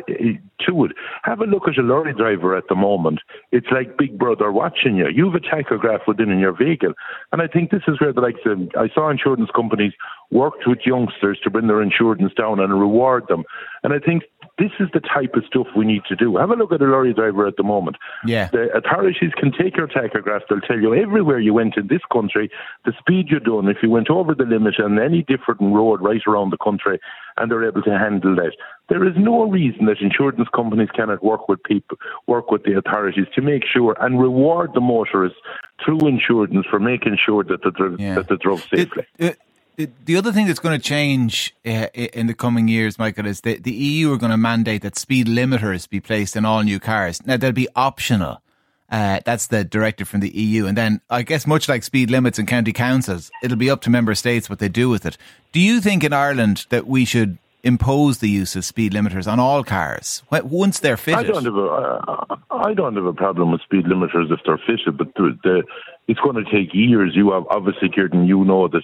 to 0.66 0.84
it. 0.84 0.92
Have 1.22 1.40
a 1.40 1.44
look 1.44 1.68
at 1.68 1.78
a 1.78 1.82
lorry 1.82 2.12
driver 2.12 2.56
at 2.56 2.64
the 2.68 2.74
moment. 2.74 3.20
It's 3.52 3.68
like 3.70 3.96
Big 3.96 4.18
Brother 4.18 4.50
watching 4.50 4.96
you. 4.96 5.08
You 5.08 5.30
have 5.30 5.34
a 5.34 5.40
tachograph 5.40 6.00
within 6.06 6.30
in 6.30 6.38
your 6.38 6.56
vehicle. 6.56 6.94
And 7.32 7.40
I 7.40 7.46
think 7.46 7.70
this 7.70 7.82
is 7.86 8.00
where 8.00 8.12
the 8.12 8.20
likes 8.20 8.40
of, 8.44 8.58
I 8.76 8.88
saw 8.92 9.10
insurance 9.10 9.50
companies 9.54 9.92
worked 10.30 10.66
with 10.66 10.80
youngsters 10.84 11.38
to 11.44 11.50
bring 11.50 11.68
their 11.68 11.82
insurance 11.82 12.32
down 12.34 12.60
and 12.60 12.80
reward 12.80 13.24
them. 13.28 13.44
And 13.82 13.92
I 13.92 13.98
think 13.98 14.24
this 14.58 14.72
is 14.80 14.88
the 14.92 15.00
type 15.00 15.34
of 15.34 15.44
stuff 15.46 15.66
we 15.76 15.84
need 15.84 16.02
to 16.08 16.16
do. 16.16 16.36
Have 16.36 16.50
a 16.50 16.54
look 16.56 16.72
at 16.72 16.80
a 16.80 16.84
lorry 16.84 17.14
driver 17.14 17.46
at 17.46 17.56
the 17.56 17.62
moment. 17.62 17.96
Yeah. 18.26 18.48
The 18.52 18.68
authorities 18.76 19.32
can 19.36 19.52
take 19.52 19.76
your 19.76 19.86
tachograph. 19.86 20.40
They'll 20.48 20.60
tell 20.60 20.78
you 20.78 20.94
everywhere 20.94 21.38
you 21.38 21.54
went 21.54 21.76
in 21.76 21.86
this 21.86 22.00
country, 22.12 22.50
the 22.84 22.92
speed 22.98 23.28
you're 23.28 23.40
doing, 23.40 23.68
if 23.68 23.78
you 23.82 23.90
went 23.90 24.10
over 24.10 24.34
the 24.34 24.44
limit 24.44 24.74
on 24.80 24.98
any 24.98 25.22
different 25.22 25.60
road 25.60 26.00
right 26.02 26.20
around 26.26 26.50
the 26.50 26.58
country, 26.58 26.98
and 27.36 27.50
they're 27.50 27.66
able 27.68 27.82
to 27.82 27.98
handle 27.98 28.34
that. 28.36 28.52
There 28.88 29.06
is 29.06 29.14
no 29.16 29.44
reason 29.48 29.86
that 29.86 30.00
insurance 30.00 30.48
companies 30.54 30.88
cannot 30.94 31.22
work 31.22 31.48
with 31.48 31.62
people, 31.62 31.98
work 32.26 32.50
with 32.50 32.64
the 32.64 32.76
authorities 32.76 33.26
to 33.34 33.42
make 33.42 33.62
sure 33.64 33.96
and 34.00 34.20
reward 34.20 34.70
the 34.74 34.80
motorists 34.80 35.38
through 35.84 36.00
insurance 36.08 36.66
for 36.68 36.80
making 36.80 37.16
sure 37.24 37.44
that 37.44 37.62
they 37.62 37.70
drove, 37.70 38.00
Yeah. 38.00 38.14
that 38.16 38.28
they 38.28 38.36
drove 38.36 38.60
safely. 38.62 39.04
It- 39.18 39.24
it- 39.26 39.38
it- 39.78 40.06
the 40.06 40.16
other 40.16 40.32
thing 40.32 40.46
that's 40.46 40.58
going 40.58 40.78
to 40.78 40.84
change 40.84 41.54
uh, 41.64 41.86
in 41.94 42.26
the 42.26 42.34
coming 42.34 42.68
years, 42.68 42.98
Michael, 42.98 43.26
is 43.26 43.42
that 43.42 43.62
the 43.62 43.72
EU 43.72 44.12
are 44.12 44.18
going 44.18 44.32
to 44.32 44.36
mandate 44.36 44.82
that 44.82 44.98
speed 44.98 45.26
limiters 45.28 45.88
be 45.88 46.00
placed 46.00 46.36
in 46.36 46.44
all 46.44 46.62
new 46.62 46.80
cars. 46.80 47.24
Now, 47.24 47.36
they'll 47.36 47.52
be 47.52 47.68
optional. 47.76 48.42
Uh, 48.90 49.20
that's 49.24 49.46
the 49.48 49.64
directive 49.64 50.08
from 50.08 50.20
the 50.20 50.30
EU. 50.30 50.66
And 50.66 50.76
then 50.76 51.00
I 51.10 51.22
guess 51.22 51.46
much 51.46 51.68
like 51.68 51.82
speed 51.82 52.10
limits 52.10 52.38
in 52.38 52.46
county 52.46 52.72
councils, 52.72 53.30
it'll 53.42 53.56
be 53.56 53.70
up 53.70 53.82
to 53.82 53.90
member 53.90 54.14
states 54.14 54.50
what 54.50 54.58
they 54.58 54.68
do 54.68 54.88
with 54.88 55.06
it. 55.06 55.16
Do 55.52 55.60
you 55.60 55.80
think 55.80 56.02
in 56.02 56.12
Ireland 56.12 56.66
that 56.70 56.86
we 56.86 57.04
should 57.04 57.38
impose 57.62 58.18
the 58.18 58.30
use 58.30 58.56
of 58.56 58.64
speed 58.64 58.92
limiters 58.92 59.30
on 59.30 59.38
all 59.38 59.62
cars 59.62 60.22
once 60.30 60.80
they're 60.80 60.96
fitted? 60.96 61.26
I 61.26 61.28
don't 61.30 61.44
have 61.44 61.54
a, 61.54 61.66
uh, 61.66 62.36
I 62.50 62.72
don't 62.72 62.96
have 62.96 63.04
a 63.04 63.12
problem 63.12 63.52
with 63.52 63.60
speed 63.60 63.84
limiters 63.84 64.32
if 64.32 64.40
they're 64.46 64.60
fitted, 64.66 64.96
but 64.96 65.14
the, 65.14 65.38
the, 65.44 65.62
it's 66.08 66.20
going 66.20 66.42
to 66.42 66.50
take 66.50 66.72
years. 66.72 67.12
You 67.14 67.32
have 67.32 67.44
obviously, 67.50 67.90
Kieran, 67.90 68.26
you 68.26 68.42
know 68.44 68.68
that 68.68 68.82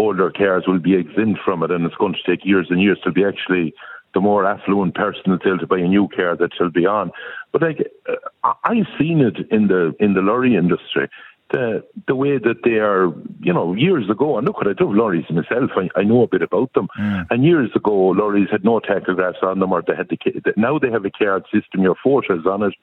older 0.00 0.30
cars 0.30 0.64
will 0.66 0.78
be 0.90 0.94
exempt 0.94 1.40
from 1.44 1.62
it, 1.62 1.70
and 1.70 1.84
it's 1.86 2.00
going 2.02 2.14
to 2.14 2.30
take 2.30 2.44
years 2.44 2.68
and 2.70 2.80
years 2.80 2.98
to 3.04 3.12
be 3.12 3.24
actually 3.24 3.74
the 4.14 4.20
more 4.20 4.44
affluent 4.44 4.94
person 4.94 5.38
able 5.46 5.58
to 5.58 5.66
buy 5.66 5.78
a 5.78 5.86
new 5.96 6.08
car 6.08 6.36
that 6.36 6.52
shall 6.56 6.70
be 6.70 6.86
on. 6.86 7.12
But 7.52 7.62
like, 7.62 7.80
uh, 8.08 8.52
I've 8.64 8.90
seen 8.98 9.20
it 9.20 9.36
in 9.50 9.68
the 9.68 9.94
in 10.00 10.14
the 10.14 10.20
lorry 10.20 10.56
industry. 10.56 11.08
The 11.52 11.84
the 12.06 12.14
way 12.14 12.38
that 12.38 12.62
they 12.64 12.78
are, 12.78 13.12
you 13.40 13.52
know, 13.52 13.74
years 13.74 14.08
ago, 14.08 14.36
and 14.36 14.46
look 14.46 14.58
what 14.58 14.68
I 14.68 14.72
drove 14.72 14.94
lorries 14.94 15.28
myself. 15.30 15.70
I, 15.76 15.88
I 16.00 16.04
know 16.04 16.22
a 16.22 16.28
bit 16.28 16.42
about 16.42 16.72
them. 16.74 16.88
And 17.30 17.44
years 17.44 17.70
ago, 17.74 17.94
lorries 18.20 18.50
had 18.50 18.64
no 18.64 18.80
tachographs 18.80 19.42
on 19.42 19.58
them, 19.60 19.72
or 19.72 19.82
they 19.82 19.96
had 19.96 20.08
the 20.08 20.18
now 20.56 20.78
they 20.78 20.90
have 20.90 21.04
a 21.04 21.10
card 21.10 21.44
system. 21.52 21.82
Your 21.82 21.96
photos 22.02 22.46
on 22.46 22.62
it, 22.62 22.74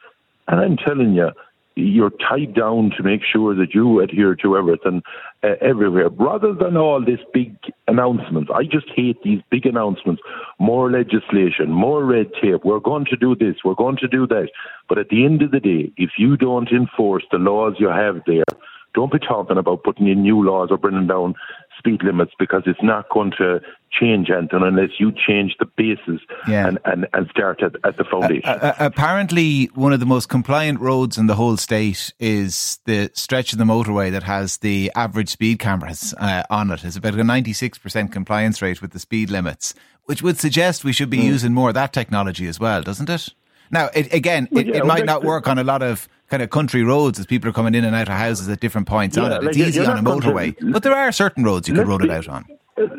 and 0.47 0.59
I'm 0.59 0.77
telling 0.77 1.13
you, 1.13 1.31
you're 1.77 2.11
tied 2.29 2.55
down 2.55 2.91
to 2.97 3.03
make 3.03 3.21
sure 3.23 3.53
that 3.55 3.73
you 3.73 3.99
adhere 3.99 4.35
to 4.35 4.57
everything 4.57 5.03
uh, 5.43 5.53
everywhere, 5.61 6.09
rather 6.09 6.53
than 6.53 6.75
all 6.75 7.03
this 7.03 7.19
big 7.33 7.55
announcements. 7.87 8.49
I 8.53 8.63
just 8.63 8.87
hate 8.95 9.21
these 9.23 9.41
big 9.51 9.65
announcements. 9.65 10.21
More 10.59 10.91
legislation, 10.91 11.71
more 11.71 12.03
red 12.03 12.31
tape. 12.41 12.65
We're 12.65 12.79
going 12.79 13.05
to 13.05 13.15
do 13.15 13.35
this. 13.35 13.57
We're 13.63 13.75
going 13.75 13.97
to 13.97 14.07
do 14.07 14.25
that. 14.27 14.49
But 14.89 14.97
at 14.97 15.09
the 15.09 15.23
end 15.23 15.41
of 15.43 15.51
the 15.51 15.59
day, 15.59 15.91
if 15.97 16.11
you 16.17 16.35
don't 16.35 16.69
enforce 16.69 17.23
the 17.31 17.37
laws 17.37 17.75
you 17.77 17.89
have 17.89 18.21
there, 18.25 18.45
don't 18.93 19.11
be 19.11 19.19
talking 19.19 19.57
about 19.57 19.83
putting 19.83 20.07
in 20.07 20.23
new 20.23 20.43
laws 20.43 20.69
or 20.71 20.77
bringing 20.77 21.05
down 21.05 21.35
speed 21.77 22.03
limits 22.03 22.33
because 22.37 22.63
it's 22.65 22.81
not 22.81 23.09
going 23.09 23.31
to 23.37 23.59
change 23.91 24.29
anything 24.29 24.61
unless 24.61 24.91
you 24.99 25.11
change 25.11 25.55
the 25.59 25.65
basis 25.65 26.21
yeah. 26.47 26.67
and, 26.67 26.79
and, 26.85 27.07
and 27.13 27.29
start 27.29 27.61
at, 27.63 27.73
at 27.83 27.97
the 27.97 28.03
foundation. 28.03 28.43
Uh, 28.45 28.59
uh, 28.61 28.73
apparently, 28.79 29.65
one 29.75 29.93
of 29.93 29.99
the 29.99 30.05
most 30.05 30.29
compliant 30.29 30.79
roads 30.79 31.17
in 31.17 31.27
the 31.27 31.35
whole 31.35 31.57
state 31.57 32.13
is 32.19 32.79
the 32.85 33.09
stretch 33.13 33.53
of 33.53 33.59
the 33.59 33.65
motorway 33.65 34.11
that 34.11 34.23
has 34.23 34.57
the 34.57 34.91
average 34.95 35.29
speed 35.29 35.59
cameras 35.59 36.13
uh, 36.19 36.43
on 36.49 36.71
it. 36.71 36.83
It's 36.83 36.97
about 36.97 37.13
a 37.13 37.17
96% 37.17 38.11
compliance 38.11 38.61
rate 38.61 38.81
with 38.81 38.91
the 38.91 38.99
speed 38.99 39.29
limits, 39.29 39.73
which 40.05 40.21
would 40.21 40.37
suggest 40.37 40.83
we 40.83 40.93
should 40.93 41.09
be 41.09 41.17
mm. 41.17 41.25
using 41.25 41.53
more 41.53 41.69
of 41.69 41.75
that 41.75 41.93
technology 41.93 42.47
as 42.47 42.59
well, 42.59 42.81
doesn't 42.81 43.09
it? 43.09 43.29
Now, 43.71 43.89
it, 43.93 44.13
again, 44.13 44.47
it, 44.51 44.67
yeah, 44.67 44.77
it 44.77 44.85
might 44.85 45.05
not 45.05 45.23
work 45.23 45.47
on 45.47 45.57
a 45.57 45.63
lot 45.63 45.81
of 45.81 46.07
kind 46.29 46.43
of 46.43 46.49
country 46.49 46.83
roads 46.83 47.19
as 47.19 47.25
people 47.25 47.49
are 47.49 47.53
coming 47.53 47.75
in 47.75 47.85
and 47.85 47.95
out 47.95 48.07
of 48.07 48.15
houses 48.15 48.49
at 48.49 48.59
different 48.59 48.87
points 48.87 49.17
yeah, 49.17 49.23
on 49.23 49.31
it. 49.31 49.35
It's 49.35 49.57
like 49.57 49.67
easy 49.67 49.85
on 49.85 49.97
a 49.97 50.01
motorway, 50.01 50.57
to, 50.57 50.71
but 50.71 50.83
there 50.83 50.95
are 50.95 51.11
certain 51.11 51.43
roads 51.43 51.67
you 51.67 51.75
could 51.75 51.87
roll 51.87 52.03
it 52.03 52.09
out 52.09 52.27
on. 52.27 52.45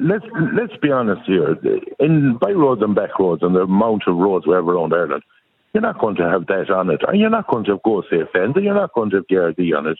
Let's 0.01 0.25
let's 0.55 0.77
be 0.83 0.91
honest 0.91 1.23
here. 1.27 1.57
In 2.01 2.37
by 2.41 2.51
roads 2.51 2.83
and 2.83 2.95
back 2.95 3.19
roads 3.19 3.43
and 3.43 3.55
the 3.55 3.61
amount 3.61 4.03
of 4.07 4.17
roads 4.17 4.47
we 4.47 4.55
have 4.55 4.67
around 4.67 4.93
Ireland, 4.93 5.23
you're 5.73 5.83
not 5.83 6.01
going 6.01 6.17
to 6.17 6.29
have 6.29 6.47
that 6.47 6.71
on 6.71 6.91
it, 6.91 7.01
and 7.07 7.21
you're 7.21 7.31
not 7.31 7.47
going 7.47 7.65
to 7.65 7.73
have 7.73 7.83
GoSafe 7.83 8.35
and 8.35 8.57
you're 8.57 8.75
not 8.75 8.93
going 8.95 9.11
to 9.11 9.17
have 9.17 9.27
Gardaí 9.27 9.77
on 9.77 9.87
it. 9.87 9.99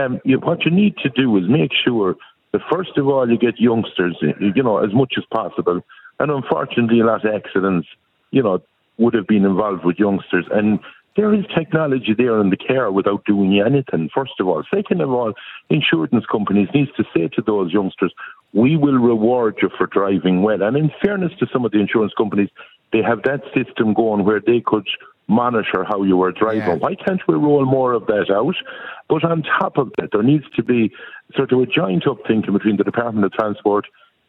Um, 0.00 0.20
you, 0.24 0.38
what 0.38 0.64
you 0.64 0.70
need 0.70 0.96
to 0.98 1.08
do 1.08 1.36
is 1.36 1.44
make 1.48 1.72
sure 1.84 2.14
that 2.52 2.60
first 2.70 2.96
of 2.96 3.08
all 3.08 3.28
you 3.28 3.38
get 3.38 3.58
youngsters, 3.58 4.16
you 4.20 4.62
know, 4.62 4.78
as 4.78 4.92
much 4.92 5.14
as 5.16 5.24
possible. 5.32 5.80
And 6.20 6.30
unfortunately, 6.30 7.00
a 7.00 7.04
lot 7.04 7.24
of 7.24 7.34
accidents, 7.34 7.88
you 8.30 8.42
know, 8.42 8.60
would 8.98 9.14
have 9.14 9.26
been 9.26 9.44
involved 9.44 9.84
with 9.84 9.98
youngsters. 9.98 10.46
And 10.52 10.80
there 11.16 11.34
is 11.34 11.44
technology 11.56 12.14
there 12.16 12.40
in 12.40 12.50
the 12.50 12.56
care 12.56 12.92
without 12.92 13.24
doing 13.24 13.60
anything, 13.60 14.08
first 14.14 14.34
of 14.38 14.46
all. 14.46 14.62
Second 14.72 15.00
of 15.00 15.10
all, 15.10 15.32
insurance 15.68 16.24
companies 16.30 16.68
needs 16.72 16.90
to 16.96 17.04
say 17.14 17.28
to 17.34 17.42
those 17.42 17.72
youngsters, 17.72 18.12
we 18.52 18.76
will 18.76 18.98
reward 18.98 19.56
you 19.60 19.68
for 19.76 19.86
driving 19.86 20.42
well. 20.42 20.62
And 20.62 20.76
in 20.76 20.90
fairness 21.02 21.32
to 21.40 21.46
some 21.52 21.64
of 21.64 21.72
the 21.72 21.80
insurance 21.80 22.12
companies, 22.16 22.50
they 22.92 23.02
have 23.02 23.22
that 23.24 23.42
system 23.54 23.94
going 23.94 24.24
where 24.24 24.40
they 24.40 24.62
could 24.64 24.86
monitor 25.26 25.84
how 25.84 26.02
you 26.04 26.16
were 26.16 26.32
driving. 26.32 26.60
Yeah. 26.60 26.74
Why 26.74 26.94
can't 26.94 27.20
we 27.28 27.34
roll 27.34 27.66
more 27.66 27.92
of 27.92 28.06
that 28.06 28.30
out? 28.30 28.54
But 29.08 29.24
on 29.24 29.42
top 29.42 29.76
of 29.76 29.90
that, 29.98 30.10
there 30.12 30.22
needs 30.22 30.44
to 30.56 30.62
be 30.62 30.90
sort 31.34 31.52
of 31.52 31.60
a 31.60 31.66
joint 31.66 32.06
up 32.06 32.18
thinking 32.26 32.54
between 32.54 32.76
the 32.76 32.84
Department 32.84 33.26
of 33.26 33.32
Transport 33.32 33.86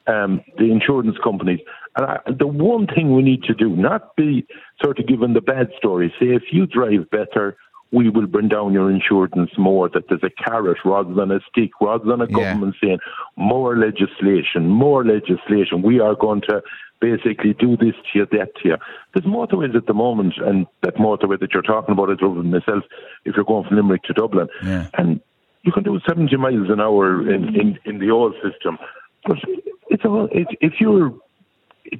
um, 0.09 0.43
the 0.57 0.71
insurance 0.71 1.17
companies. 1.23 1.59
And 1.95 2.05
I, 2.05 2.19
the 2.27 2.47
one 2.47 2.87
thing 2.87 3.15
we 3.15 3.21
need 3.21 3.43
to 3.43 3.53
do, 3.53 3.75
not 3.75 4.15
be 4.15 4.45
sort 4.83 4.99
of 4.99 5.07
given 5.07 5.33
the 5.33 5.41
bad 5.41 5.69
story, 5.77 6.13
say 6.19 6.27
if 6.27 6.43
you 6.51 6.65
drive 6.65 7.09
better, 7.09 7.57
we 7.91 8.09
will 8.09 8.27
bring 8.27 8.47
down 8.47 8.73
your 8.73 8.91
insurance 8.91 9.51
more, 9.57 9.89
that 9.89 10.03
there's 10.09 10.23
a 10.23 10.29
carrot 10.29 10.77
rather 10.85 11.13
than 11.13 11.31
a 11.31 11.39
stick, 11.49 11.71
rather 11.81 12.05
than 12.05 12.21
a 12.21 12.27
government 12.27 12.75
yeah. 12.81 12.89
saying 12.89 12.99
more 13.35 13.75
legislation, 13.75 14.69
more 14.69 15.03
legislation. 15.03 15.81
We 15.81 15.99
are 15.99 16.15
going 16.15 16.41
to 16.41 16.61
basically 17.01 17.53
do 17.53 17.77
this 17.77 17.95
to 18.11 18.19
you, 18.19 18.27
that 18.31 18.55
to 18.61 18.69
you. 18.69 18.77
There's 19.13 19.25
motorways 19.25 19.75
at 19.75 19.87
the 19.87 19.93
moment, 19.93 20.35
and 20.37 20.67
that 20.83 20.95
motorway 20.95 21.39
that 21.39 21.51
you're 21.53 21.63
talking 21.63 21.93
about, 21.93 22.11
I 22.11 22.15
drove 22.15 22.37
it 22.37 22.43
myself, 22.43 22.83
if 23.25 23.35
you're 23.35 23.45
going 23.45 23.67
from 23.67 23.77
Limerick 23.77 24.03
to 24.03 24.13
Dublin. 24.13 24.47
Yeah. 24.63 24.87
And 24.95 25.19
you 25.63 25.71
can 25.71 25.83
do 25.83 25.99
70 26.07 26.35
miles 26.37 26.69
an 26.69 26.79
hour 26.79 27.21
in, 27.29 27.55
in, 27.55 27.79
in 27.85 27.99
the 27.99 28.11
old 28.11 28.35
system. 28.35 28.77
But 29.25 29.37
it's 29.89 30.05
all, 30.05 30.29
it's, 30.31 30.51
if 30.61 30.73
you're 30.79 31.13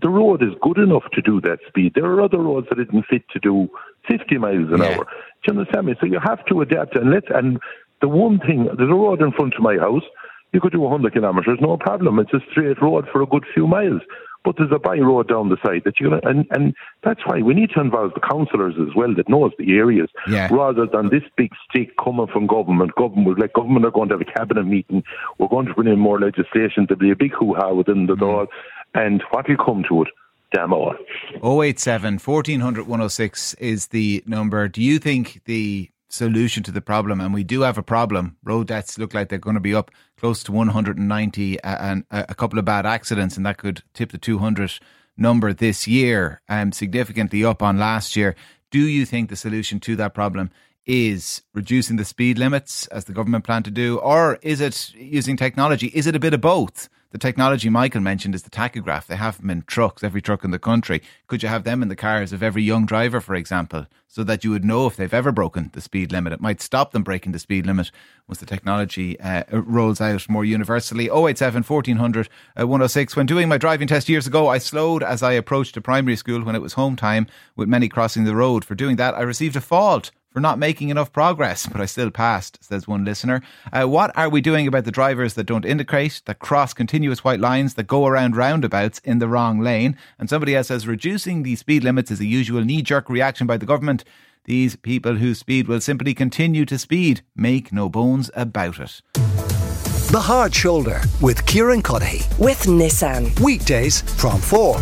the 0.01 0.10
road 0.10 0.43
is 0.43 0.50
good 0.62 0.77
enough 0.77 1.03
to 1.13 1.22
do 1.22 1.41
that 1.41 1.60
speed, 1.67 1.93
there 1.96 2.05
are 2.05 2.22
other 2.22 2.39
roads 2.39 2.67
that 2.69 2.79
isn't 2.79 3.05
fit 3.10 3.24
to 3.31 3.39
do 3.39 3.69
50 4.08 4.38
miles 4.38 4.72
an 4.72 4.79
yeah. 4.79 4.96
hour. 4.96 5.05
Do 5.46 5.53
you 5.53 5.60
understand 5.60 5.88
me? 5.88 5.96
So 6.00 6.05
you 6.05 6.19
have 6.19 6.46
to 6.46 6.62
adapt 6.62 6.96
and 6.96 7.12
let 7.12 7.29
and 7.36 7.60
the 8.01 8.08
one 8.08 8.39
thing 8.39 8.69
there's 8.77 8.89
a 8.89 8.93
road 8.93 9.22
in 9.22 9.31
front 9.31 9.55
of 9.55 9.62
my 9.62 9.77
house. 9.77 10.03
You 10.51 10.60
could 10.60 10.72
do 10.72 10.79
100 10.79 11.13
kilometres, 11.13 11.60
no 11.62 11.77
problem. 11.77 12.17
It's 12.17 12.34
a 12.34 12.39
straight 12.50 12.81
road 12.81 13.05
for 13.12 13.22
a 13.22 13.27
good 13.27 13.46
few 13.53 13.67
miles 13.67 14.01
but 14.46 14.55
there's 14.58 14.72
a 14.74 14.79
by 14.79 14.98
road 14.98 15.27
down 15.27 15.50
the 15.50 15.58
side 15.65 15.81
that 15.86 16.00
you're 16.00 16.10
going 16.10 16.25
and 16.25 16.46
and 16.51 16.74
that's 17.03 17.22
why 17.25 17.41
we 17.41 17.53
need 17.53 17.69
to 17.72 17.81
involve 17.81 18.13
the 18.13 18.19
councillors 18.19 18.75
as 18.79 18.96
well 18.96 19.13
that 19.15 19.29
knows 19.29 19.51
the 19.58 19.74
areas 19.74 20.10
yeah. 20.27 20.48
rather 20.51 20.86
than 20.86 21.10
this 21.10 21.24
big 21.36 21.51
stick 21.69 21.96
coming 22.03 22.27
from 22.27 22.48
government. 22.48 22.96
Government 22.96 23.39
like 23.39 23.53
government 23.53 23.86
are 23.86 23.91
going 23.91 24.10
to 24.10 24.15
have 24.15 24.22
a 24.22 24.25
cabinet 24.25 24.65
meeting. 24.65 25.03
We're 25.38 25.48
going 25.48 25.65
to 25.67 25.74
bring 25.74 25.91
in 25.91 26.00
more 26.00 26.19
legislation. 26.19 26.86
There'll 26.88 27.00
be 27.00 27.12
a 27.12 27.15
big 27.15 27.34
hoo 27.34 27.53
ha 27.53 27.74
within 27.74 28.05
the 28.08 28.15
mm. 28.15 28.48
And 28.93 29.24
what 29.31 29.48
will 29.48 29.58
come 29.58 29.84
to 29.89 30.03
it? 30.03 30.08
Damn 30.53 30.74
all. 30.74 30.96
087 31.43 32.17
1400 32.17 32.88
106 32.88 33.53
is 33.55 33.88
the 33.88 34.24
number. 34.25 34.67
Do 34.67 34.81
you 34.81 34.98
think 34.98 35.41
the 35.46 35.89
solution 36.10 36.63
to 36.63 36.72
the 36.72 36.81
problem, 36.81 37.22
and 37.22 37.34
we 37.34 37.43
do 37.43 37.62
have 37.62 37.77
a 37.77 37.84
problem. 37.84 38.36
Road 38.43 38.67
deaths 38.67 38.98
look 38.98 39.13
like 39.13 39.29
they're 39.29 39.39
going 39.39 39.55
to 39.55 39.60
be 39.60 39.75
up 39.75 39.91
close 40.17 40.43
to 40.43 40.51
190, 40.51 41.63
and 41.63 42.03
a 42.12 42.36
couple 42.36 42.60
of 42.60 42.65
bad 42.65 42.86
accidents, 42.86 43.38
and 43.38 43.46
that 43.46 43.58
could 43.58 43.84
tip 43.93 44.12
the 44.12 44.17
200 44.17 44.79
number 45.15 45.53
this 45.53 45.88
year, 45.88 46.41
um, 46.50 46.72
significantly 46.72 47.46
up 47.46 47.62
on 47.62 47.77
last 47.77 48.15
year. 48.15 48.36
Do 48.72 48.79
you 48.79 49.05
think 49.05 49.29
the 49.29 49.36
solution 49.36 49.79
to 49.81 49.96
that 49.98 50.13
problem 50.13 50.51
is 50.86 51.43
reducing 51.53 51.98
the 51.98 52.05
speed 52.05 52.38
limits, 52.38 52.88
as 52.88 53.05
the 53.05 53.13
government 53.13 53.43
plan 53.43 53.63
to 53.63 53.72
do, 53.72 53.98
or 54.00 54.39
is 54.41 54.60
it 54.62 54.93
using 54.96 55.38
technology? 55.38 55.88
Is 55.88 56.08
it 56.08 56.15
a 56.15 56.19
bit 56.19 56.34
of 56.34 56.41
both? 56.41 56.89
The 57.12 57.18
technology 57.18 57.70
Michael 57.70 58.01
mentioned 58.01 58.36
is 58.36 58.44
the 58.44 58.51
tachograph. 58.51 59.08
They 59.08 59.16
have 59.16 59.42
them 59.42 59.50
in 59.50 59.63
trucks, 59.63 60.04
every 60.04 60.22
truck 60.22 60.44
in 60.44 60.51
the 60.51 60.60
country. 60.60 61.01
Could 61.25 61.42
you 61.42 61.50
have 61.50 61.63
them 61.63 61.82
in 61.82 61.88
the 61.88 61.96
cars 61.96 62.32
of 62.32 62.44
every 62.44 62.62
young 62.62 62.86
driver, 62.86 63.20
for 63.20 63.34
example, 63.34 63.88
so 64.08 64.24
that 64.24 64.44
you 64.44 64.51
would 64.51 64.63
know 64.63 64.86
if 64.86 64.96
they've 64.96 65.12
ever 65.12 65.32
broken 65.32 65.72
the 65.74 65.82
speed 65.82 66.12
limit? 66.12 66.34
It 66.34 66.39
might 66.39 66.62
stop 66.62 66.92
them 66.92 67.01
breaking 67.01 67.32
the 67.32 67.39
speed 67.39 67.66
limit 67.66 67.89
once 68.28 68.38
the 68.38 68.46
technology 68.46 69.20
uh, 69.22 69.44
rolls 69.50 70.00
out 70.00 70.30
more 70.30 70.46
universally. 70.46 71.06
087 71.06 71.63
1400 71.63 72.30
uh, 72.56 72.68
106. 72.68 73.16
When 73.16 73.25
doing 73.25 73.50
my 73.50 73.58
driving 73.58 73.88
test 73.88 74.08
years 74.08 74.28
ago, 74.28 74.48
I 74.48 74.60
slowed 74.60 75.01
as 75.01 75.24
I 75.24 75.32
approached 75.32 75.75
a 75.78 75.82
primary 75.82 76.16
school 76.16 76.44
when 76.44 76.54
it 76.54 76.62
was 76.62 76.74
home 76.74 76.96
time, 76.96 77.25
with 77.56 77.68
many 77.68 77.89
crossing 77.89 78.25
the 78.25 78.36
road. 78.36 78.63
For 78.63 78.75
doing 78.75 78.98
that, 78.98 79.16
I 79.16 79.22
received 79.22 79.56
a 79.56 79.62
fault 79.62 80.12
for 80.31 80.39
not 80.39 80.59
making 80.59 80.89
enough 80.89 81.12
progress, 81.12 81.65
but 81.65 81.81
I 81.81 81.86
still 81.86 82.12
passed, 82.12 82.63
says 82.63 82.88
one 82.88 83.03
listener. 83.03 83.41
Uh, 83.71 83.86
what 83.86 84.15
are 84.15 84.29
we 84.29 84.41
doing 84.41 84.67
about 84.67 84.86
the 84.86 84.91
drivers 84.91 85.33
that 85.33 85.45
don't 85.45 85.65
indicate, 85.65 86.21
that 86.25 86.39
cross 86.39 86.74
continuous 86.74 87.24
white 87.24 87.39
lines, 87.39 87.74
that 87.74 87.88
go 87.88 88.05
around 88.05 88.36
roundabouts 88.36 89.00
in 89.03 89.19
the 89.19 89.27
wrong 89.27 89.59
lane? 89.59 89.98
And 90.17 90.29
somebody 90.29 90.55
else 90.55 90.67
says 90.67 90.88
reducing 90.88 91.43
the 91.43 91.55
speed 91.55 91.83
limits 91.83 92.12
is 92.12 92.19
a 92.19 92.25
usual 92.25 92.63
knee 92.63 92.81
jerk 92.81 93.09
reaction 93.09 93.48
by 93.48 93.57
the 93.57 93.65
government. 93.65 94.03
These 94.45 94.75
people 94.75 95.15
whose 95.15 95.39
speed 95.39 95.67
will 95.67 95.81
simply 95.81 96.13
continue 96.13 96.65
to 96.65 96.77
speed. 96.77 97.21
Make 97.36 97.74
no 97.74 97.89
bones 97.89 98.31
about 98.36 98.79
it. 98.79 99.01
The 99.13 100.19
Hard 100.19 100.55
Shoulder 100.55 101.01
with 101.21 101.45
Kieran 101.45 101.83
Cuddihy. 101.83 102.25
With 102.39 102.63
Nissan. 102.63 103.39
Weekdays 103.39 104.01
from 104.01 104.39
4 104.39 104.77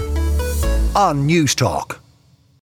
on 0.95 1.27
Newstalk. 1.27 1.99